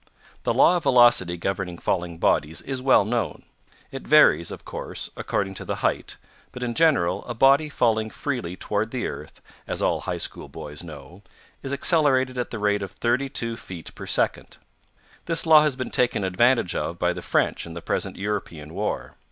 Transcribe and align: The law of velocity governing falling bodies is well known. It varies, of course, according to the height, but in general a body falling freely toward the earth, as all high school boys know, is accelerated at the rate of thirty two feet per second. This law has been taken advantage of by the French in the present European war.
The 0.41 0.53
law 0.55 0.77
of 0.77 0.81
velocity 0.81 1.37
governing 1.37 1.77
falling 1.77 2.17
bodies 2.17 2.63
is 2.63 2.81
well 2.81 3.05
known. 3.05 3.43
It 3.91 4.01
varies, 4.01 4.49
of 4.49 4.65
course, 4.65 5.11
according 5.15 5.53
to 5.53 5.63
the 5.63 5.75
height, 5.85 6.17
but 6.51 6.63
in 6.63 6.73
general 6.73 7.23
a 7.25 7.35
body 7.35 7.69
falling 7.69 8.09
freely 8.09 8.55
toward 8.55 8.89
the 8.89 9.05
earth, 9.05 9.41
as 9.67 9.79
all 9.79 10.01
high 10.01 10.17
school 10.17 10.49
boys 10.49 10.81
know, 10.83 11.21
is 11.61 11.71
accelerated 11.71 12.35
at 12.39 12.49
the 12.49 12.57
rate 12.57 12.81
of 12.81 12.93
thirty 12.93 13.29
two 13.29 13.55
feet 13.55 13.93
per 13.93 14.07
second. 14.07 14.57
This 15.27 15.45
law 15.45 15.61
has 15.61 15.75
been 15.75 15.91
taken 15.91 16.23
advantage 16.23 16.73
of 16.73 16.97
by 16.97 17.13
the 17.13 17.21
French 17.21 17.67
in 17.67 17.75
the 17.75 17.79
present 17.83 18.15
European 18.15 18.73
war. 18.73 19.13